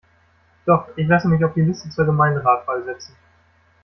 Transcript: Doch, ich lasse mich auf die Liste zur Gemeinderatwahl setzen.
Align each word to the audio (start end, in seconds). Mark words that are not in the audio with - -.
Doch, 0.65 0.87
ich 0.97 1.07
lasse 1.07 1.27
mich 1.27 1.45
auf 1.45 1.53
die 1.53 1.61
Liste 1.61 1.91
zur 1.91 2.05
Gemeinderatwahl 2.07 2.83
setzen. 2.85 3.15